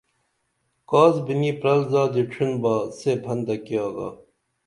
کاس 0.89 1.15
بِنی 1.25 1.51
پرل 1.59 1.79
زادی 1.91 2.23
ڇِھن 2.31 2.51
با 2.61 2.75
سے 2.97 3.11
پھنتہ 3.23 3.55
کی 3.65 3.75
آگا 3.85 4.09